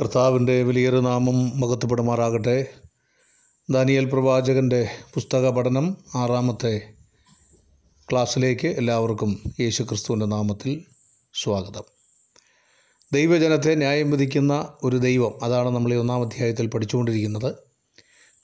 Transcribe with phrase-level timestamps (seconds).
[0.00, 2.66] കർത്താവിന്റെ വലിയൊരു നാമം മഹത്വപ്പെടുമാറാകട്ടെ.
[3.70, 6.80] ദാനിയൽ പ്രവാചകന്റെ പുസ്തക പഠനം ആറാമത്തെ
[8.10, 10.84] ക്ലാസ്സിലേക്ക് എല്ലാവർക്കും യേശു ക്രിസ്തുവിന്റെ നാമത്തിൽ
[11.34, 11.82] സ്വാഗതം.
[13.12, 17.54] ദൈവജനത്തെ ന്യായം വിധിക്കുന്ന ഒരു ദൈവം അതാണ് നമ്മൾ ഈ ഒന്നാം അധ്യായത്തിൽ പഠിച്ചുകൊണ്ടിരിക്കുന്നത്.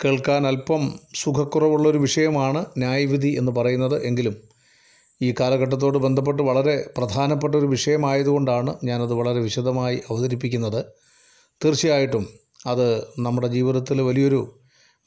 [0.05, 4.05] കേൾക്കാൻ അല്പം സുഖക്കുറവുള്ളൊരു വിഷയമാണ് ന്യായവിധി എന്ന് പറയുന്നത്.
[4.05, 4.37] എങ്കിലും
[5.23, 10.85] ഈ കാലഘട്ടത്തോട് ബന്ധപ്പെട്ട് വളരെ പ്രധാനപ്പെട്ട ഒരു വിഷയമായതുകൊണ്ടാണ് ഞാനത് വളരെ വിശദമായി അവതരിപ്പിക്കുന്നത്.
[11.65, 12.25] തീർച്ചയായിട്ടും
[12.67, 12.87] അത്
[13.19, 14.41] നമ്മുടെ ജീവിതത്തിൽ വലിയൊരു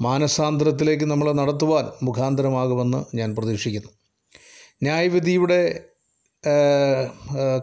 [0.02, 3.91] മാനസാന്തരത്തിലേക്ക് നമ്മളെ നടത്തുവാൻ മുഖാന്തരമാകുമെന്ന് ഞാൻ പ്രതീക്ഷിക്കുന്നു.
[4.84, 5.59] ന്യായവിധിയുടെ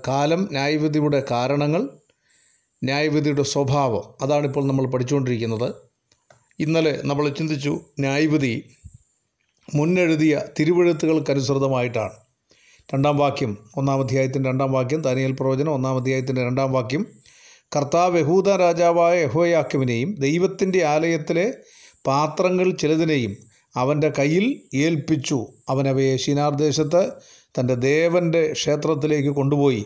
[0.08, 1.82] കാലം ന്യായവിധിയുടെ കാരണങ്ങൾ
[2.84, 5.68] ന്യായവിധിയുടെ സ്വഭാവം അതാണിപ്പോൾ നമ്മൾ പഠിച്ചുകൊണ്ടിരിക്കുന്നത്.
[6.60, 8.54] ഇന്നലെ നമ്മൾ ചിന്തിച്ചു ന്യായവിധി
[9.76, 12.14] മുന്നെഴുതിയ തിരുവഴുത്തുകൾക്കനുസൃതമായിട്ടാണ്.
[12.94, 17.02] രണ്ടാം വാക്യം ഒന്നാം അധ്യായത്തിന്റെ രണ്ടാം വാക്യം ദാനിയൽ പ്രവചനം ഒന്നാം അധ്യായത്തിന്റെ രണ്ടാം വാക്യം
[17.76, 21.54] കർത്താവ് യഹൂദ രാജാവായ യഹോയാക്കിമിനെയും ദൈവത്തിന്റെ ആലയത്തിലെ
[22.06, 23.36] പാത്രങ്ങൾ ചിലതിനെയും
[23.76, 25.46] അവന്റെ കയ്യിൽ ഏൽപ്പിച്ചു.
[25.68, 27.02] അവനവയെ ശിനാർ ദേശത്ത്
[27.58, 29.84] തന്റെ ദേവന്റെ ക്ഷേത്രത്തിലേക്ക് കൊണ്ടുപോയി.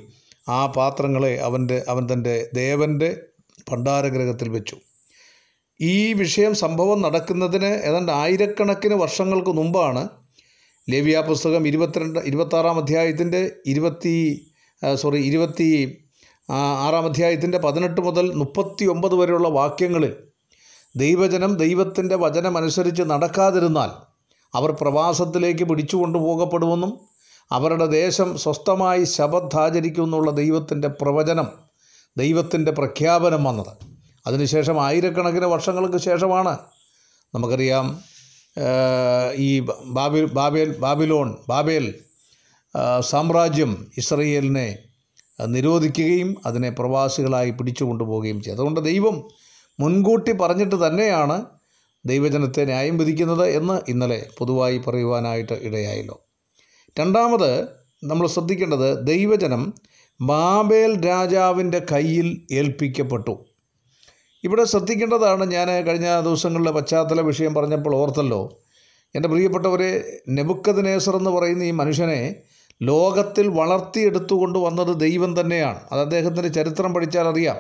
[0.49, 3.17] ആ പാത്രങ്ങളെ അവന്റെ അവൻ തന്റെ ദേവന്റെ
[3.71, 4.77] ഭണ്ഡാരഗ്രഹത്തിൽ വെച്ചു.
[5.81, 10.09] ഈ വിഷയം സംഭവം നടക്കുന്നതിന് ഏതാണ്ട് ആയിരക്കണക്കിന് വർഷങ്ങൾക്ക് മുമ്പാണ്
[10.91, 14.47] ലേവിയ പുസ്തകം ഇരുപത്തിരണ്ട് ഇരുപത്താറാം അധ്യായത്തിന്റെ ഇരുപത്തി
[14.95, 15.69] സോറി ഇരുപത്തി
[16.49, 20.17] ആറാം അധ്യായത്തിന്റെ പതിനെട്ട് മുതൽ മുപ്പത്തി ഒമ്പത് വരെയുള്ള വാക്യങ്ങളിൽ
[20.97, 23.91] ദൈവജനം ദൈവത്തിന്റെ വചനമനുസരിച്ച് നടക്കാതിരുന്നാൽ
[24.55, 27.01] അവർ പ്രവാസത്തിലേക്ക് പിടിച്ചു കൊണ്ടുപോകപ്പെടുമെന്നും
[27.53, 31.49] അവരുടെ ദേശം സ്വസ്ഥമായി ശബദ്ധാചരിക്കുമെന്നുള്ള ദൈവത്തിന്റെ പ്രവചനം
[32.17, 33.73] ദൈവത്തിന്റെ പ്രഖ്യാപനം വന്നത്.
[34.27, 36.59] അതിനുശേഷം ആയിരക്കണക്കിന് വർഷങ്ങൾക്ക് ശേഷമാണ്
[37.35, 38.03] നമുക്കറിയാം
[39.37, 41.95] ഈ ബാബി ബാബേൽ ബാബിലോൺ ബാബേൽ
[43.01, 44.79] സാമ്രാജ്യം ഇസ്രയേലിനെ
[45.47, 48.57] നിരോധിക്കുകയും അതിനെ പ്രവാസികളായി പിടിച്ചു കൊണ്ടുപോവുകയും ചെയ്തു.
[48.57, 49.29] അതുകൊണ്ട് ദൈവം
[49.81, 51.45] മുൻകൂട്ടി പറഞ്ഞിട്ട് തന്നെയാണ്
[52.07, 56.25] ദൈവജനത്തെ ന്യായം വിധിക്കുന്നത് എന്ന് ഇന്നലെ പൊതുവായി പറയുവാനായിട്ട് ഇടയായല്ലോ.
[57.01, 57.65] രണ്ടാമത്
[58.05, 59.75] നമ്മൾ ശ്രദ്ധിക്കേണ്ടത് ദൈവജനം
[60.21, 63.45] ബാബേൽ രാജാവിന്റെ കയ്യിൽ ഏൽപ്പിക്കപ്പെട്ടു.
[64.45, 68.61] ഇവിടെ ശ്രദ്ധിക്കേണ്ടതാണ് ഞാൻ കഴിഞ്ഞ ദിവസങ്ങളിലെ പശ്ചാത്തല വിഷയം പറഞ്ഞപ്പോൾ ഓർത്തല്ലോ.
[69.15, 72.37] എന്റെ പ്രിയപ്പെട്ടവരെ നെബുക്കത് നേസർ എന്ന് പറയുന്ന ഈ മനുഷ്യനെ
[72.83, 75.81] ലോകത്തിൽ വളർത്തിയെടുത്തുകൊണ്ട് വന്നത് ദൈവം തന്നെയാണ്.
[75.93, 77.57] അത് അദ്ദേഹത്തിന്റെ ചരിത്രം പഠിച്ചാൽ അറിയാം.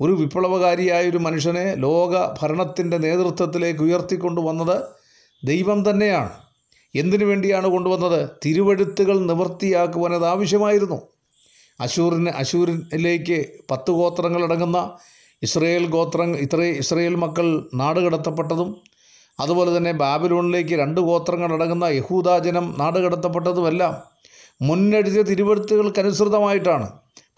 [0.00, 4.82] ഒരു വിപ്ലവകാരിയായ ഒരു മനുഷ്യനെ ലോക ഭരണത്തിന്റെ നേതൃത്വത്തിലേക്ക് ഉയർത്തിക്കൊണ്ട് വന്നത്
[5.44, 6.30] ദൈവം തന്നെയാണ്.
[6.94, 8.30] എന്തിനു വേണ്ടിയാണ് കൊണ്ടുവന്നത്?
[8.46, 11.02] തിരുവഴുത്തുകൾ നിവൃത്തിയാക്കുവാൻ അത് ആവശ്യമായിരുന്നു.
[11.80, 14.98] അശൂറിന് അശൂരിലേക്ക് പത്ത് ഗോത്രങ്ങളടങ്ങുന്ന
[15.42, 18.80] ഇസ്രയേൽ ഗോത്ര ഇത്ര ഇസ്രയേൽ മക്കൾ നാടുകടത്തപ്പെട്ടതും
[19.40, 24.17] അതുപോലെ തന്നെ ബാബിലോണിലേക്ക് രണ്ട് ഗോത്രങ്ങളടങ്ങുന്ന യഹൂദാജനം നാടുകടത്തപ്പെട്ടതുമെല്ലാം
[24.60, 26.88] മുന്നെഴുതിയ തിരുവെഴുത്തുകൾക്കനുസൃതമായിട്ടാണ്.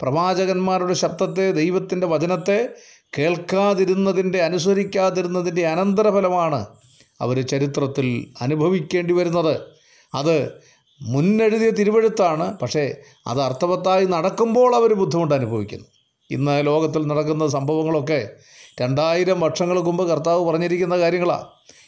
[0.01, 2.69] പ്രവാചകന്മാരുടെ ശബ്ദത്തെ ദൈവത്തിന്റെ വചനത്തെ
[3.17, 6.65] കേൾക്കാതിരുന്നതിന്റെ അനുസരിക്കാതിരുന്നതിന്റെ അനന്തരഫലമാണ്
[7.21, 9.61] അവർ ചരിത്രത്തിൽ അനുഭവിക്കേണ്ടി വരുന്നത്.
[10.15, 10.51] അത്
[11.01, 12.95] മുന്നെഴുതിയ തിരുവഴുത്താണ് പക്ഷേ
[13.27, 15.85] അത് അർത്ഥവത്തായി നടക്കുമ്പോൾ അവർ ബുദ്ധിമുട്ട് അനുഭവിക്കുന്നു.
[16.31, 18.29] ഇന്ന് ലോകത്തിൽ നടക്കുന്ന സംഭവങ്ങളൊക്കെ
[18.81, 21.45] രണ്ടായിരം വർഷങ്ങൾക്ക് മുമ്പ് കർത്താവ് പറഞ്ഞിരിക്കുന്ന കാര്യങ്ങളാണ്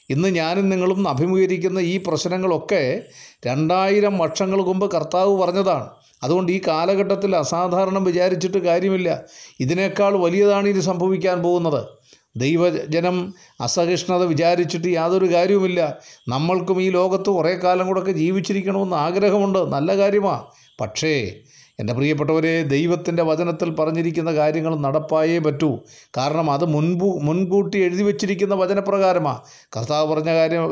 [0.09, 3.01] ഇന്ന് ഞാനും നിങ്ങളും അഭിമുഖീകരിക്കുന്ന ഈ പ്രശ്നങ്ങളൊക്കെ
[3.45, 5.89] രണ്ടായിരം വർഷങ്ങൾക്ക് മുമ്പ് കർത്താവ് പറഞ്ഞതാണ്.
[6.23, 9.23] അതുകൊണ്ട് ഈ കാലഘട്ടത്തിൽ അസാധാരണം വിചാരിച്ചിട്ട് കാര്യമില്ല.
[9.59, 11.87] ഇതിനേക്കാൾ വലിയതാണ് ഇനി സംഭവിക്കാൻ പോകുന്നത്.
[12.35, 15.97] ദൈവജനം അസഹിഷ്ണുത വിചാരിച്ചിട്ട് യാതൊരു കാര്യവുമില്ല.
[16.27, 19.73] നമ്മൾക്കും ഈ ലോകത്ത് കുറേ കാലം കൂടെയൊക്കെ ജീവിച്ചിരിക്കണമെന്ന് ആഗ്രഹമുണ്ട്.
[19.73, 20.43] നല്ല കാര്യമാണ്
[20.81, 21.41] പക്ഷേ
[21.79, 25.79] എന്റെ പ്രിയപ്പെട്ടവരെ ദൈവത്തിന്റെ വചനത്തിൽ പറഞ്ഞിരിക്കുന്ന കാര്യങ്ങൾ നടപ്പായേ പറ്റൂ.
[26.17, 29.39] കാരണം അത് മുൻപ് മുൻകൂട്ടി എഴുതി വച്ചിരിക്കുന്ന വചനപ്രകാരമാണ്
[29.78, 30.63] കർത്താവ് പറഞ്ഞ കാര്യം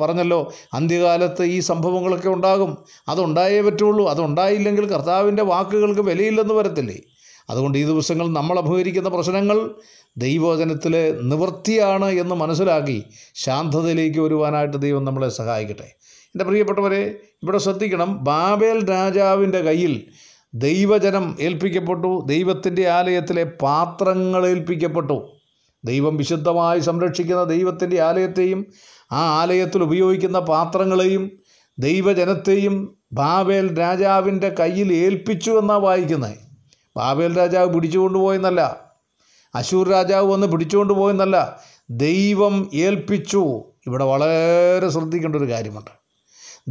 [0.00, 2.78] പറഞ്ഞല്ലോ അന്ത്യകാലത്ത് ഈ സംഭവങ്ങളൊക്കെ ഉണ്ടാകും.
[3.08, 4.08] അതുണ്ടായേ പറ്റുള്ളൂ.
[4.08, 6.98] അതുണ്ടായില്ലെങ്കിൽ കർത്താവിന്റെ വാക്കുകൾക്ക് വിലയില്ലെന്ന് വരത്തില്ലേ?
[7.50, 9.70] അതുകൊണ്ട് ഈ ദിവസങ്ങൾ നമ്മൾ അഭിമുഖീകരിക്കുന്ന പ്രശ്നങ്ങൾ
[10.16, 15.88] ദൈവവചനത്തിലെ നിവൃത്തിയാണ് എന്ന് മനസ്സിലാക്കി ശാന്തതയിലേക്ക് വരുവാനായിട്ട് ദൈവം നമ്മളെ സഹായിക്കട്ടെ.
[16.26, 18.24] എന്റെ പ്രിയപ്പെട്ടവരെ ഇവിടെ ശ്രദ്ധിക്കണം.
[18.24, 19.94] ബാബേൽ രാജാവിന്റെ കയ്യിൽ
[20.54, 25.40] ദൈവജനം ഏൽപ്പിക്കപ്പെട്ടു ദൈവത്തിന്റെ ആലയത്തിലെ പാത്രങ്ങൾ ഏൽപ്പിക്കപ്പെട്ടു.
[25.84, 28.66] ദൈവം വിശുദ്ധമായി സംരക്ഷിക്കുന്ന ദൈവത്തിന്റെ ആലയത്തെയും
[29.12, 31.30] ആ ആലയത്തിൽ ഉപയോഗിക്കുന്ന പാത്രങ്ങളെയും
[31.78, 36.36] ദൈവജനത്തെയും ബാബേൽ രാജാവിന്റെ കയ്യിൽ ഏൽപ്പിച്ചു എന്നാണ് വായിക്കുന്നത്.
[36.96, 38.90] ബാബേൽ രാജാവ് പിടിച്ചുകൊണ്ടുപോയെന്നല്ല
[39.54, 41.34] അശൂർ രാജാവ് വന്ന് പിടിച്ചുകൊണ്ട്
[41.90, 43.64] ദൈവം ഏൽപ്പിച്ചു.
[43.86, 45.99] ഇവിടെ വളരെ ശ്രദ്ധിക്കേണ്ട ഒരു കാര്യമുണ്ട്.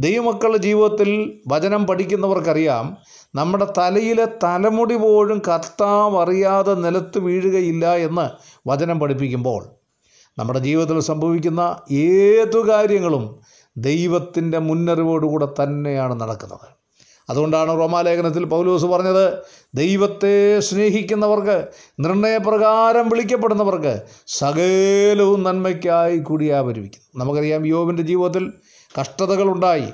[0.00, 1.10] ദൈവമക്കളുടെ ജീവിതത്തിൽ
[1.48, 2.96] വചനം പഠിക്കുന്നവർക്കറിയാം
[3.34, 8.26] നമ്മുടെ തലയിലെ തലമുടി പോലും കർത്താവ് അറിയാതെ നിലത്ത് വീഴുകയില്ല എന്ന്
[8.68, 9.62] വചനം പഠിപ്പിക്കുമ്പോൾ
[10.38, 11.62] നമ്മുടെ ജീവിതത്തിൽ സംഭവിക്കുന്ന
[11.92, 13.24] ഏതു കാര്യങ്ങളും
[13.76, 16.66] ദൈവത്തിന്റെ മുന്നറിവോടുകൂടെ തന്നെയാണ് നടക്കുന്നത്.
[17.28, 19.24] അതുകൊണ്ടാണ് റോമാലേഖനത്തിൽ പൗലോസ് പറഞ്ഞത്
[19.74, 21.56] ദൈവത്തെ സ്നേഹിക്കുന്നവർക്ക്
[22.00, 23.92] നിർണയപ്രകാരം വിളിക്കപ്പെടുന്നവർക്ക്
[24.28, 28.46] സകലവും നന്മയ്ക്കായി കൂടി ആവരിക്കും നമുക്കറിയാം യോബിന്റെ ജീവിതത്തിൽ
[28.98, 29.88] കഷ്ടതകളുണ്ടായി.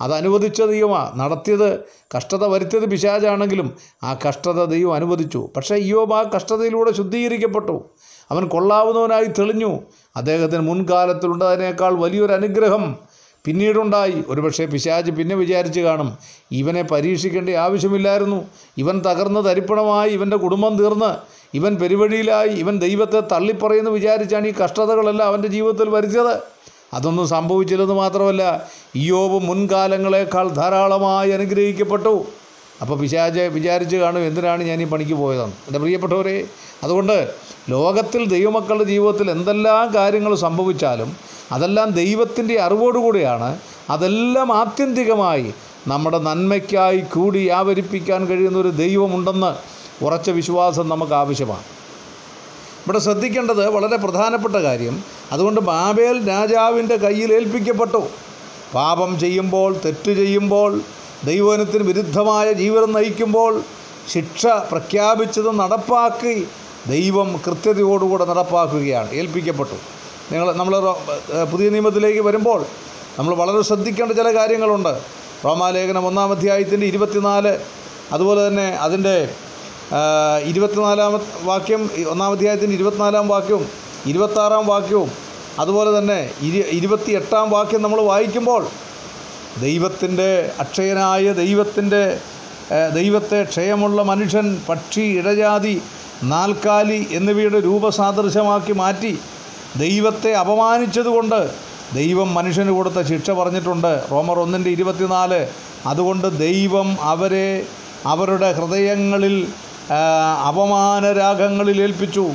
[0.00, 1.80] അതനുവദിച്ച ദൈവമാണ് നടത്തിയത്
[2.16, 5.48] കഷ്ടത വരുത്തിയത് പിശാചാണെങ്കിലും ആ കഷ്ടത ദൈവം അനുവദിച്ചു.
[5.56, 7.90] പക്ഷേ യോബ് ആ കഷ്ടതയിലൂടെ ശുദ്ധീകരിക്കപ്പെട്ടു.
[8.30, 9.78] അവൻ കൊള്ളാവുന്നവനായി തെളിഞ്ഞു.
[10.16, 12.96] അദ്ദേഹത്തിന് മുൻകാലത്തിലുണ്ടതിനേക്കാൾ വലിയൊരു അനുഗ്രഹം.
[13.44, 14.24] പിന്നീടുണ്ടായി.
[14.28, 16.18] ഒരുപക്ഷെ പിശാജ് പിന്നെ വിചാരിച്ച് കാണും
[16.50, 18.44] ഇവനെ പരീക്ഷിക്കേണ്ട ആവശ്യമില്ലായിരുന്നു.
[18.78, 20.10] ഇവൻ തകർന്ന് തരിപ്പണമായി.
[20.10, 21.16] ഇവന്റെ കുടുംബം തീർന്ന്.
[21.54, 22.48] ഇവൻ പെരുവഴിയിലായി.
[22.48, 26.60] ഇവൻ ദൈവത്തെ തള്ളിപ്പറയുന്നു വിചാരിച്ചാണ് ഈ കഷ്ടതകളെല്ലാം അവന്റെ ജീവിതത്തിൽ വരുത്തിയത്.
[26.94, 32.24] അതൊന്നും സംഭവിച്ചില്ലെന്ന് മാത്രമല്ല ഇയോബ് മുൻകാലങ്ങളെക്കാൾ ധാരാളമായി അനുഗ്രഹിക്കപ്പെട്ടു.
[32.80, 35.56] അപ്പോൾ പിശാജ് വിചാരിച്ച് കാണും എന്തിനാണ് ഞാൻ ഈ പണിക്ക് പോയതെന്ന്.
[35.66, 36.44] എന്റെ പ്രിയപ്പെട്ടവരെ
[36.82, 37.34] അതുകൊണ്ട്
[37.68, 41.16] ലോകത്തിൽ ദൈവമക്കളുടെ ജീവിതത്തിൽ എന്തെല്ലാം കാര്യങ്ങൾ സംഭവിച്ചാലും
[41.52, 43.58] അതെല്ലാം ദൈവത്തിന്റെ അറിവോടുകൂടിയാണ്
[43.90, 45.54] അതെല്ലാം ആത്യന്തികമായി
[45.88, 49.50] നമ്മുടെ നന്മയ്ക്കായി കൂടി ആവരിപ്പിക്കാൻ കഴിയുന്ന ഒരു ദൈവമുണ്ടെന്ന്
[50.04, 51.62] ഉറച്ച വിശ്വാസം നമുക്ക് ആവശ്യമാണ്.
[52.84, 58.00] ഇവിടെ ശ്രദ്ധിക്കേണ്ടത് വളരെ പ്രധാനപ്പെട്ട കാര്യം അതുകൊണ്ട് ബാബേൽ രാജാവിന്റെ കയ്യിൽ ഏൽപ്പിക്കപ്പെട്ടു.
[58.74, 60.70] പാപം ചെയ്യുമ്പോൾ തെറ്റ് ചെയ്യുമ്പോൾ
[61.28, 63.52] ദൈവനത്തിന് വിരുദ്ധമായ ജീവിതം നയിക്കുമ്പോൾ
[64.12, 66.34] ശിക്ഷ പ്രഖ്യാപിച്ചത് നടപ്പാക്കി
[66.94, 69.76] ദൈവം കൃത്യതയോടുകൂടെ നടപ്പാക്കുകയാണ് ഏൽപ്പിക്കപ്പെട്ടു.
[70.32, 70.74] നിങ്ങൾ നമ്മൾ
[71.52, 72.60] പുതിയ നിയമത്തിലേക്ക് വരുമ്പോൾ
[73.18, 74.92] നമ്മൾ വളരെ ശ്രദ്ധിക്കേണ്ട ചില കാര്യങ്ങളുണ്ട്.
[75.46, 77.52] റോമാലേഖനം ഒന്നാം അധ്യായത്തിന്റെ ഇരുപത്തിനാല്
[78.14, 79.14] അതുപോലെ തന്നെ അതിന്റെ
[80.50, 81.14] ഇരുപത്തിനാലാമ
[81.50, 81.82] വാക്യം
[82.12, 83.64] ഒന്നാം അധ്യായത്തിന്റെ ഇരുപത്തിനാലാം വാക്യവും
[84.06, 85.10] ഇരുപത്താറാം വാക്യവും
[85.58, 88.68] അതുപോലെ തന്നെ ഇരു എട്ടാം വാക്യം നമ്മൾ വായിക്കുമ്പോൾ
[89.60, 92.20] ദൈവത്തിന്റെ അക്ഷയനായ ദൈവത്തിന്റെ
[92.94, 95.82] ദൈവത്തെ ക്ഷയമുള്ള മനുഷ്യൻ പക്ഷി ഇടജാതി
[96.22, 99.18] നാൽക്കാലി എന്നിവയുടെ രൂപസാദൃശ്യമാക്കി മാറ്റി
[99.76, 101.50] ദൈവത്തെ അപമാനിച്ചതുകൊണ്ട്
[101.94, 104.04] ദൈവം മനുഷ്യന് കൊടുത്ത ശിക്ഷ പറഞ്ഞിട്ടുണ്ട്.
[104.10, 105.46] റോമർ ഒന്നിന്റെ ഇരുപത്തിനാല്.
[105.86, 107.66] അതുകൊണ്ട് ദൈവം അവരെ
[108.06, 109.48] അവരുടെ ഹൃദയങ്ങളിൽ
[110.48, 112.30] അപമാനരാഗങ്ങളിൽ ഏൽപ്പിച്ചു.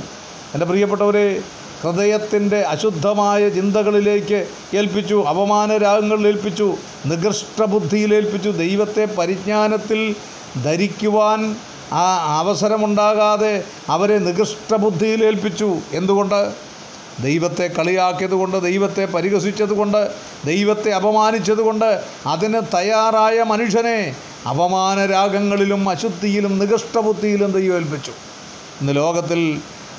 [0.53, 1.41] എന്റെ പ്രിയപ്പെട്ടവരെ
[1.85, 8.49] ഹൃദയത്തിന്റെ അശുദ്ധമായ ചിന്തകളിലേക്ക് ഏൽപ്പിച്ചു അപമാനരാഗങ്ങളിൽ ഏൽപ്പിച്ചു നികൃഷ്ടബുദ്ധിയിൽ ഏൽപ്പിച്ചു.
[8.49, 10.15] ദൈവത്തെ പരിജ്ഞാനത്തിൽ
[10.63, 11.55] ധരിക്കുവാൻ
[11.93, 12.05] ആ
[12.39, 15.77] അവസരമുണ്ടാകാതെ അവരെ നികൃഷ്ടബുദ്ധിയിൽ ഏൽപ്പിച്ചു.
[15.93, 16.53] എന്തുകൊണ്ട്?
[17.23, 20.01] ദൈവത്തെ കളിയാക്കിയതുകൊണ്ട് ദൈവത്തെ പരിഹസിച്ചതുകൊണ്ട്
[20.45, 24.15] ദൈവത്തെ അപമാനിച്ചതുകൊണ്ട് അതിന് തയ്യാറായ മനുഷ്യനെ
[24.49, 28.11] അപമാനരാഗങ്ങളിലും അശുദ്ധിയിലും നികൃഷ്ടബുദ്ധിയിലും ദൈവം ഏൽപ്പിച്ചു.
[28.81, 29.41] ഇന്ന് ലോകത്തിൽ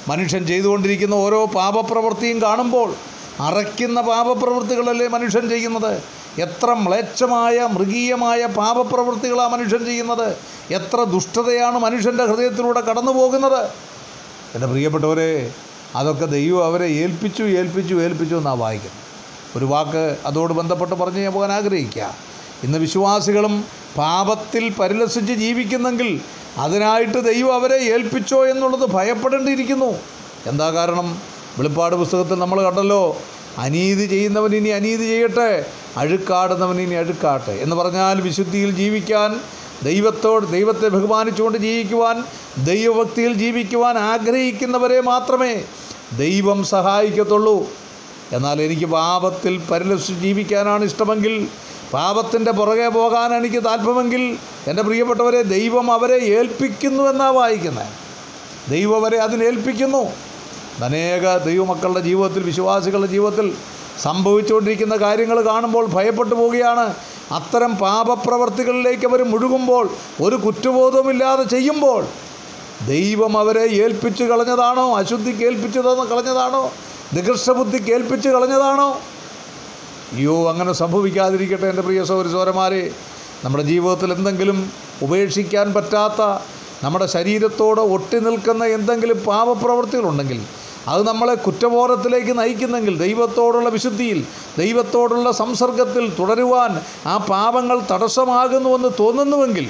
[0.08, 2.94] മനുഷ്യൻ ചെയ്തുകൊണ്ടിരിക്കുന്ന ഓരോ പാപപ്രവൃത്തിയും കാണുമ്പോൾ
[3.40, 6.02] അറയ്ക്കുന്ന പാപപ്രവൃത്തികളല്ലേ മനുഷ്യൻ ചെയ്യുന്നത്?
[6.38, 10.36] എത്ര മ്ലേച്ഛമായ മൃഗീയമായ പാപപ്രവൃത്തികളാണ് മനുഷ്യൻ ചെയ്യുന്നത്?
[10.70, 13.62] എത്ര ദുഷ്ടതയാണ് മനുഷ്യന്റെ ഹൃദയത്തിലൂടെ കടന്നു പോകുന്നത്
[14.54, 15.52] എന്റെ പ്രിയപ്പെട്ടവരെ
[15.96, 19.02] അതൊക്കെ ദൈവം അവരെ ഏൽപ്പിച്ചു ഏൽപ്പിച്ചു ഏൽപ്പിച്ചു എന്നാണ് വായിക്കുന്നത്.
[19.56, 22.14] ഒരു വാക്ക് അതോട് ബന്ധപ്പെട്ട് പറഞ്ഞു ഞാൻ പോകാൻ ആഗ്രഹിക്കുക.
[22.64, 23.64] ഇന്ന് വിശ്വാസികളും
[23.96, 26.20] പാപത്തിൽ പരിലസിച്ച് ജീവിക്കുന്നെങ്കിൽ
[26.58, 29.98] അതിനായിട്ട് ദൈവം അവരെ ഏൽപ്പിച്ചോ എന്നുള്ളത് ഭയപ്പെടേണ്ടിയിരിക്കുന്നു.
[30.46, 31.22] എന്താ കാരണം?
[31.58, 33.16] വെളിപ്പാട് പുസ്തകത്തിൽ നമ്മൾ കണ്ടല്ലോ
[33.58, 35.66] അനീതി ചെയ്യുന്നവൻ ഇനി അനീതി ചെയ്യട്ടെ
[35.96, 37.50] അഴുക്കാടുന്നവൻ ഇനി അഴുക്കാട്ടെ.
[37.50, 39.40] എന്ന് പറഞ്ഞാൽ വിശുദ്ധിയിൽ ജീവിക്കാൻ
[39.82, 42.24] ദൈവത്തോട് ദൈവത്തെ ബഹുമാനിച്ചുകൊണ്ട് ജീവിക്കുവാൻ
[42.64, 45.64] ദൈവഭക്തിയിൽ ജീവിക്കുവാൻ ആഗ്രഹിക്കുന്നവരെ മാത്രമേ
[46.16, 47.68] ദൈവം സഹായിക്കത്തുള്ളൂ.
[48.32, 51.48] എന്നാൽ എനിക്ക് പാപത്തിൽ പരിലസിച്ച് ജീവിക്കാനാണ് ഇഷ്ടമെങ്കിൽ
[51.92, 57.86] പാപത്തിന്റെ പുറകെ പോകാൻ എനിക്ക് താല്പര്യമെങ്കിൽ എന്റെ പ്രിയപ്പെട്ടവരെ ദൈവം അവരെ ഏൽപ്പിക്കുന്നു എന്നാണ് വായിക്കുന്നത്.
[58.70, 60.12] ദൈവം അവരെ അതിനേൽപ്പിക്കുന്നു
[60.84, 63.54] അനേക ദൈവമക്കളുടെ ജീവിതത്തിൽ വിശ്വാസികളുടെ ജീവിതത്തിൽ
[64.02, 66.94] സംഭവിച്ചുകൊണ്ടിരിക്കുന്ന കാര്യങ്ങൾ കാണുമ്പോൾ ഭയപ്പെട്ടു പോവുകയാണ്.
[67.32, 69.90] അത്തരം പാപപ്രവർത്തികളിലേക്ക് അവർ മുഴുകുമ്പോൾ
[70.22, 72.06] ഒരു കുറ്റബോധവുമില്ലാതെ ചെയ്യുമ്പോൾ
[72.86, 74.96] ദൈവം അവരെ ഏൽപ്പിച്ചു കളഞ്ഞതാണോ?
[74.96, 76.72] അശുദ്ധിക്ക് ഏൽപ്പിച്ചു കളഞ്ഞതാണോ?
[77.14, 79.00] നികൃഷ്ടബുദ്ധിക്ക് ഏൽപ്പിച്ചു കളഞ്ഞതാണോ?
[80.14, 82.82] അയ്യോ അങ്ങനെ സംഭവിക്കാതിരിക്കട്ടെ എന്റെ പ്രിയ സൗര സോരന്മാരെ
[83.44, 84.58] നമ്മുടെ ജീവിതത്തിൽ എന്തെങ്കിലും
[85.02, 86.20] ഉപേക്ഷിക്കാൻ പറ്റാത്ത
[86.84, 90.40] നമ്മുടെ ശരീരത്തോട് ഒട്ടി നിൽക്കുന്ന എന്തെങ്കിലും പാപപ്രവൃത്തികളുണ്ടെങ്കിൽ
[90.88, 94.18] അത് നമ്മളെ കുറ്റബോധത്തിലേക്ക് നയിക്കുന്നെങ്കിൽ ദൈവത്തോടുള്ള വിശുദ്ധിയിൽ
[94.58, 96.72] ദൈവത്തോടുള്ള സംസർഗത്തിൽ തുടരുവാൻ
[97.06, 99.66] ആ പാപങ്ങൾ തടസ്സമാകുന്നുവെന്ന് തോന്നുന്നുവെങ്കിൽ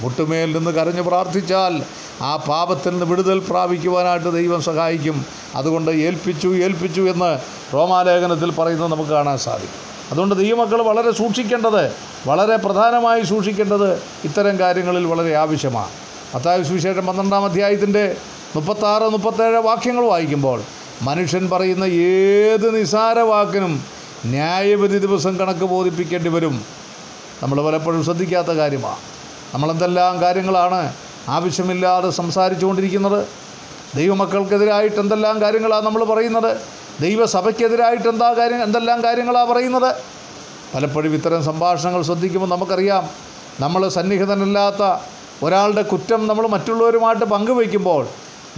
[0.00, 1.74] മുട്ടുമേൽ നിന്ന് കരഞ്ഞു പ്രാർത്ഥിച്ചാൽ
[2.22, 5.26] ആ പാപത്തിൽ നിന്ന് വിടുതൽ പ്രാപിക്കുവാനായിട്ട് ദൈവം സഹായിക്കും.
[5.54, 7.38] അതുകൊണ്ട് ഏൽപ്പിച്ചു ഏൽപ്പിച്ചു എന്ന്
[7.74, 9.88] റോമാലേഖനത്തിൽ പറയുന്നത് നമുക്ക് കാണാൻ സാധിക്കും.
[10.12, 11.92] അതുകൊണ്ട് ദൈവമക്കൾ വളരെ സൂക്ഷിക്കേണ്ടത്
[12.26, 13.92] വളരെ പ്രധാനമായി സൂക്ഷിക്കേണ്ടത്
[14.24, 15.88] ഇത്തരം കാര്യങ്ങളിൽ വളരെ ആവശ്യമാണ്.
[16.34, 18.16] മത്തായ സുവിശേഷം പന്ത്രണ്ടാം അധ്യായത്തിന്റെ
[18.56, 20.62] മുപ്പത്താറ് മുപ്പത്തേഴ് വാക്യങ്ങൾ വായിക്കുമ്പോൾ
[21.02, 23.84] മനുഷ്യൻ പറയുന്ന ഏത് നിസാര വാക്കിനും
[24.24, 26.62] ന്യായവിധി ദിവസം കണക്ക് ബോധിപ്പിക്കേണ്ടി വരും.
[27.42, 28.96] നമ്മൾ പലപ്പോഴും ശ്രദ്ധിക്കാത്ത കാര്യമാണ്.
[29.54, 30.92] നമ്മളെന്തെല്ലാം കാര്യങ്ങളാണ്
[31.34, 33.20] ആവശ്യമില്ലാതെ സംസാരിച്ചുകൊണ്ടിരിക്കുന്നത്.
[33.96, 36.50] ദൈവമക്കൾക്കെതിരായിട്ട് എന്തെല്ലാം കാര്യങ്ങളാണ് നമ്മൾ പറയുന്നത്?
[37.00, 39.90] ദൈവസഭയ്ക്കെതിരായിട്ട് എന്താ കാര്യം എന്തെല്ലാം കാര്യങ്ങളാണ് പറയുന്നത്?
[40.74, 43.04] പലപ്പോഴും ഇത്തരം സംഭാഷണങ്ങൾ ശ്രദ്ധിക്കുമ്പോൾ നമുക്കറിയാം
[43.60, 44.82] നമ്മൾ സന്നിഹിതനല്ലാത്ത
[45.44, 48.02] ഒരാളുടെ കുറ്റം നമ്മൾ മറ്റുള്ളവരുമായിട്ട് പങ്കുവയ്ക്കുമ്പോൾ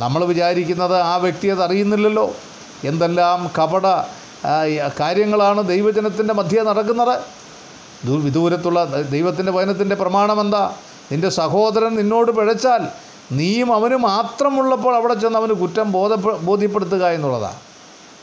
[0.01, 2.27] നമ്മൾ വിചാരിക്കുന്നത് ആ വ്യക്തി അത് അറിയുന്നില്ലല്ലോ.
[2.85, 3.87] എന്തെല്ലാം കപട
[5.01, 7.15] കാര്യങ്ങളാണ് ദൈവജനത്തിന്റെ മധ്യേ നടക്കുന്നത്?
[8.27, 8.81] വിദൂരത്തുള്ള
[9.15, 10.63] ദൈവത്തിന്റെ വചനത്തിന്റെ പ്രമാണം എന്താ?
[11.13, 12.89] നിന്റെ സഹോദരൻ നിന്നോട് പിഴച്ചാൽ
[13.33, 17.57] നീയും അവന് മാത്രമുള്ളപ്പോൾ അവിടെ ചെന്ന് അവന് കുറ്റം ബോധ ബോധ്യപ്പെടുത്തുക എന്നുള്ളതാണ്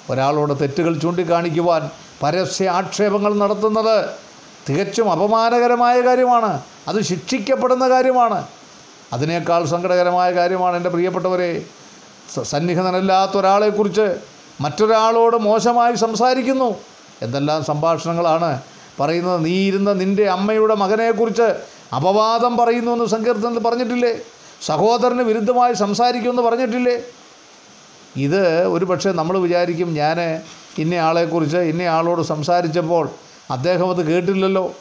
[0.09, 1.89] ഒരാളോട് തെറ്റുകൾ ചൂണ്ടിക്കാണിക്കുവാൻ
[2.23, 4.09] പരസ്യ ആക്ഷേപങ്ങൾ നടത്തുന്നത്
[4.69, 6.61] തികച്ചും അപമാനകരമായ കാര്യമാണ്.
[6.87, 8.47] അത് ശിക്ഷിക്കപ്പെടുന്ന കാര്യമാണ്.
[9.13, 11.65] അതിനേക്കാൾ സങ്കടകരമായ കാര്യമാണ് എന്റെ പ്രിയപ്പെട്ടവരെ
[12.43, 14.15] സന്നിഹിതനല്ലാത്ത ഒരാളെക്കുറിച്ച്
[14.61, 16.75] മറ്റൊരാളോട് മോശമായി സംസാരിക്കുന്നു.
[17.21, 18.61] എന്തെല്ലാം സംഭാഷണങ്ങളാണ്
[18.99, 19.45] പറയുന്നത്.
[19.45, 24.19] നീ ഇരുന്ന നിന്റെ അമ്മയുടെ മകനെക്കുറിച്ച് അപവാദം പറയുന്നു എന്ന് സങ്കീർത്തനത്തിൽ പറഞ്ഞിട്ടില്ലേ?
[24.65, 27.01] സഹോദരന് വിരുദ്ധമായി സംസാരിക്കുമെന്ന് പറഞ്ഞിട്ടില്ലേ?
[28.15, 30.17] ഇത് ഒരു പക്ഷേ നമ്മൾ വിചാരിക്കും ഞാൻ
[30.77, 33.09] ഇന്നയാളെക്കുറിച്ച് ഇന്നയാളോട് സംസാരിച്ചപ്പോൾ
[33.51, 34.73] അദ്ദേഹം അത് കേട്ടില്ലല്ലോ.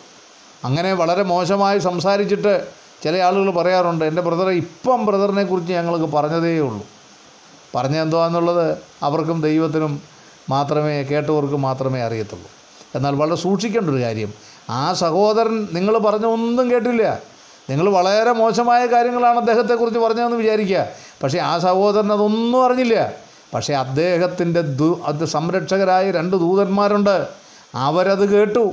[0.64, 2.68] അങ്ങനെ വളരെ മോശമായി സംസാരിച്ചിട്ട്
[3.04, 6.86] ചില ആളുകൾ പറയാറുണ്ട് എന്റെ ബ്രദറെ ഇപ്പം ബ്രദറിനെ കുറിച്ച് ഞങ്ങൾക്ക് പറഞ്ഞതേ ഉള്ളൂ.
[7.74, 10.02] പറഞ്ഞെന്തുവാന്നുള്ളത് അവർക്കും ദൈവത്തിനും
[10.50, 12.48] മാത്രമേ കേട്ടവർക്കും മാത്രമേ അറിയത്തുള്ളൂ.
[12.94, 14.34] എന്നാൽ വളരെ സൂക്ഷിക്കേണ്ട ഒരു കാര്യം
[14.70, 17.18] ആ സഹോദരൻ നിങ്ങൾ പറഞ്ഞ ഒന്നും കേട്ടില്ല.
[17.70, 20.86] നിങ്ങൾ വളരെ മോശമായ കാര്യങ്ങളാണ് അദ്ദേഹത്തെക്കുറിച്ച് പറഞ്ഞതെന്ന് വിചാരിക്കുക.
[21.22, 23.12] പക്ഷേ ആ സഹോദരൻ അതൊന്നും അറിഞ്ഞില്ല.
[23.54, 27.28] പക്ഷേ അദ്ദേഹത്തിന്റെ ദൂ അത് സംരക്ഷകരായ രണ്ട് ദൂതന്മാരുണ്ട്.
[27.74, 28.72] അവരത് കേട്ടു.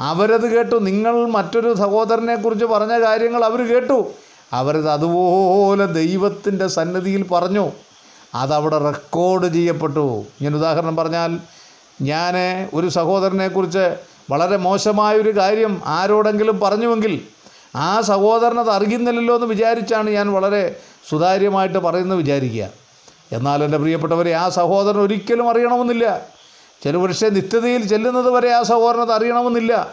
[0.00, 0.76] അവരത് കേട്ടു.
[0.76, 4.06] നിങ്ങൾ മറ്റൊരു സഹോദരനെക്കുറിച്ച് പറഞ്ഞ കാര്യങ്ങൾ അവർ കേട്ടു.
[4.52, 7.70] അവരത് അതുപോലെ ദൈവത്തിന്റെ സന്നിധിയിൽ പറഞ്ഞു.
[8.34, 10.24] അതവിടെ റെക്കോർഡ് ചെയ്യപ്പെട്ടു.
[10.42, 11.40] ഞാൻ ഉദാഹരണം പറഞ്ഞാൽ
[12.02, 12.34] ഞാൻ
[12.74, 17.20] ഒരു സഹോദരനെക്കുറിച്ച് വളരെ മോശമായൊരു കാര്യം ആരോടെങ്കിലും പറഞ്ഞുവെങ്കിൽ
[17.76, 20.76] ആ സഹോദരൻ അത് അറിയുന്നില്ലല്ലോ എന്ന് വിചാരിച്ചാണ് ഞാൻ വളരെ
[21.08, 22.68] സുതാര്യമായിട്ട് പറയുന്നത് വിചാരിക്കുക.
[23.32, 26.26] എന്നാൽ എന്റെ പ്രിയപ്പെട്ടവരെ ആ സഹോദരൻ ഒരിക്കലും അറിയണമെന്നില്ല.
[26.84, 29.90] ചില പക്ഷേ നിത്യതയിൽ ചെല്ലുന്നത് വരെ ആ സഹോദരൻ അത് അറിയണമെന്നില്ല.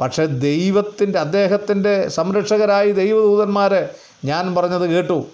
[0.00, 3.88] പക്ഷേ ദൈവത്തിന്റെ അദ്ദേഹത്തിന്റെ സംരക്ഷകരായി ദൈവദൂതന്മാർ
[4.24, 5.24] ഞാൻ പറഞ്ഞത് കേട്ടു.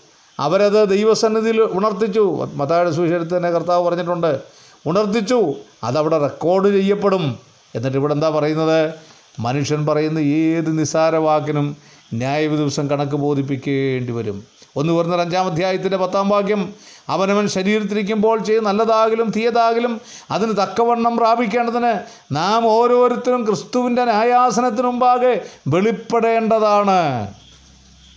[0.41, 2.49] അവരത് ദൈവസന്നിധിയിൽ ഉണർത്തിച്ചു.
[2.55, 4.41] മത്തായുടെ സുശേഷത്തിന്റെ കർത്താവ് പറഞ്ഞിട്ടുണ്ട്
[4.87, 7.46] ഉണർത്തിച്ചു അതവിടെ റെക്കോർഡ് ചെയ്യപ്പെടും.
[7.77, 8.95] എന്നിട്ട് ഇവിടെ എന്താ പറയുന്നത്?
[9.39, 11.77] മനുഷ്യൻ പറയുന്ന ഏത് നിസാര വാക്കിനും
[12.13, 14.45] ന്യായവിധി ദിവസം കണക്ക് ബോധിപ്പിക്കേണ്ടി വരും.
[14.77, 16.75] ഒന്ന് പറഞ്ഞ അഞ്ചാം അധ്യായത്തിന്റെ പത്താം വാക്യം
[17.09, 22.01] അവനവൻ ശരീരത്തിരിക്കുമ്പോൾ ചെയ്ത് നല്ലതാകലും തീയതാകലും അതിന് തക്കവണ്ണം പ്രാപിക്കേണ്ടതിന്
[22.33, 27.29] നാം ഓരോരുത്തരും ക്രിസ്തുവിന്റെ ന്യായാസനത്തിന് മുമ്പാകെ വെളിപ്പെടേണ്ടതാണ്.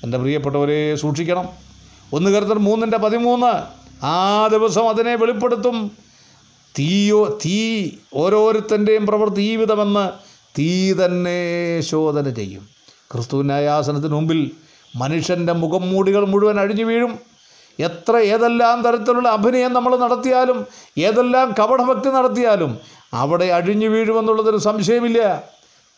[0.03, 1.45] എന്റെ പ്രിയപ്പെട്ടവരെ സൂക്ഷിക്കണം.
[2.13, 3.63] ഒന്ന് കരുത്തർ മൂന്നിന്റെ പതിമൂന്ന്
[4.05, 6.08] ആ ദിവസം അതിനെ വെളിപ്പെടുത്തും.
[6.77, 10.09] തീയോ തീ ഓരോരുത്തന്റെയും പ്രവൃത്തി ഈ വിധമെന്ന്
[10.59, 12.67] തീ തന്നെ ശോധന ചെയ്യും.
[13.11, 14.51] ക്രിസ്തുവിനായ ആസനത്തിന് മുമ്പിൽ
[14.95, 17.19] മനുഷ്യന്റെ മുഖം മൂടികൾ മുഴുവൻ അഴിഞ്ഞു വീഴും.
[17.79, 20.65] എത്ര ഏതെല്ലാം തരത്തിലുള്ള അഭിനയം നമ്മൾ നടത്തിയാലും
[20.97, 22.79] ഏതെല്ലാം കപടഭക്തി നടത്തിയാലും
[23.13, 25.43] അവിടെ അഴിഞ്ഞു വീഴുമെന്നുള്ളതൊരു സംശയമില്ല.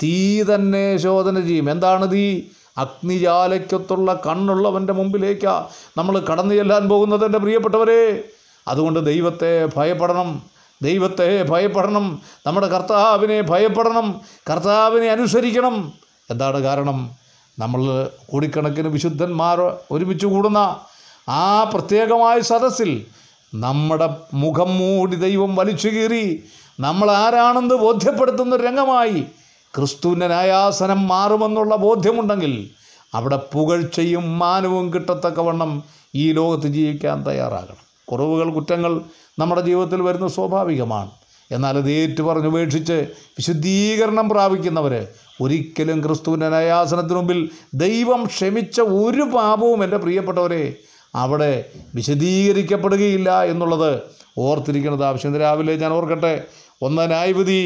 [0.04, 1.72] തീ തന്നെ ശോധന ചെയ്യും.
[1.72, 2.42] എന്താണ് തീ?
[2.78, 8.24] അഗ്നിജാലയ്ക്കൊത്തുള്ള കണ്ണുള്ളവന്റെ മുമ്പിലേക്കാണ് നമ്മൾ കടന്നു ചെല്ലാൻ പോകുന്നത് എന്റെ പ്രിയപ്പെട്ടവരെ.
[8.68, 10.42] അതുകൊണ്ട് ദൈവത്തെ ഭയപ്പെടണം.
[10.82, 12.22] ദൈവത്തെ ഭയപ്പെടണം.
[12.48, 14.22] നമ്മുടെ കർത്താവിനെ ഭയപ്പെടണം.
[14.50, 15.94] കർത്താവിനെ അനുസരിക്കണം.
[16.30, 17.12] എന്താണ് കാരണം?
[17.60, 19.62] നമ്മൾ കോടിക്കണക്കിന് വിശുദ്ധന്മാർ
[19.92, 20.80] ഒരുമിച്ച് കൂടുന്ന
[21.30, 23.06] ആ പ്രത്യേകമായ സദസ്സിൽ
[23.56, 26.44] നമ്മുടെ മുഖം മൂടി ദൈവം വലിച്ചു കീറി
[26.80, 29.26] നമ്മൾ ആരാണെന്ന് ബോധ്യപ്പെടുത്തുന്ന രംഗമായി
[29.76, 32.70] ക്രിസ്തുവിന്റെ ന്യായാസനം മാറുമെന്നുള്ള ബോധ്യമുണ്ടെങ്കിൽ
[33.14, 35.84] അവിടെ പുകഴ്ചയും മാനവും കിട്ടത്തക്കവണ്ണം
[36.16, 37.91] ഈ ലോകത്ത് ജീവിക്കാൻ തയ്യാറാകണം.
[38.12, 39.02] കുറവുകൾ കുറ്റങ്ങൾ
[39.40, 41.12] നമ്മുടെ ജീവിതത്തിൽ വരുന്നത് സ്വാഭാവികമാണ്.
[41.52, 42.98] എന്നാൽ അത് ഏറ്റുപറഞ്ഞുപേക്ഷിച്ച്
[43.38, 44.94] വിശുദ്ധീകരണം പ്രാപിക്കുന്നവർ
[45.42, 47.40] ഒരിക്കലും ക്രിസ്തുവിന്റെ ന്യായാസനത്തിന് മുമ്പിൽ
[47.74, 50.64] ദൈവം ക്ഷമിച്ച ഒരു പാപവും എന്റെ പ്രിയപ്പെട്ടവരെ
[51.16, 51.66] അവിടെ
[51.96, 53.92] വിശദീകരിക്കപ്പെടുകയില്ല എന്നുള്ളത്
[54.38, 56.34] ഓർത്തിരിക്കുന്നത് ആവശ്യം രാവിലെ ഞാൻ ഓർക്കട്ടെ
[56.82, 57.62] ഒന്ന് ന്യായവിധി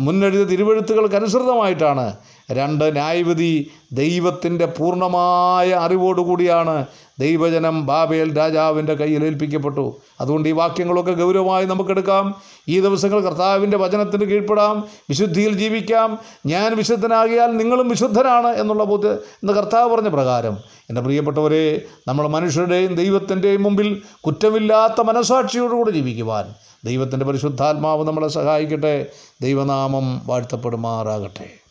[0.00, 2.06] മുന്നെഴുതിയ തിരുവഴുത്തുകൾക്ക് അനുസൃതമായിട്ടാണ്
[2.50, 3.52] രണ്ട് ന്യായവിധി
[3.92, 6.86] ദൈവത്തിന്റെ പൂർണമായ അറിവോടുകൂടിയാണ്
[7.22, 10.00] ദൈവജനം ബാബേൽ രാജാവിന്റെ കയ്യിൽ ഏൽപ്പിക്കപ്പെട്ടു.
[10.20, 12.34] അതുകൊണ്ട് ഈ വാക്യങ്ങളൊക്കെ ഗൗരവമായി നമുക്കെടുക്കാം.
[12.68, 14.88] ഈ ദിവസങ്ങൾ കർത്താവിന്റെ വചനത്തിന് കീഴ്പ്പെടാം.
[15.08, 16.18] വിശുദ്ധിയിൽ ജീവിക്കാം.
[16.46, 20.56] ഞാൻ വിശുദ്ധനാകിയാൽ നിങ്ങളും വിശുദ്ധനാണ് എന്നുള്ള ബോധ്യ എന്ന് കർത്താവ് പറഞ്ഞ പ്രകാരം.
[20.90, 29.06] എന്റെ പ്രിയപ്പെട്ടവരെ നമ്മൾ മനുഷ്യരുടെയും ദൈവത്തിന്റെയും മുമ്പിൽ കുറ്റമില്ലാത്ത മനസാക്ഷിയോടുകൂടി ജീവിക്കുവാൻ ദൈവത്തിന്റെ പരിശുദ്ധാത്മാവ് നമ്മളെ സഹായിക്കട്ടെ.
[29.42, 31.61] ദൈവനാമം വാഴ്ത്തപ്പെടുമാറാകട്ടെ.